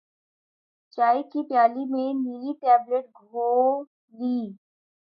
[0.93, 4.37] چائے کی پیالی میں نیلی ٹیبلٹ گھولی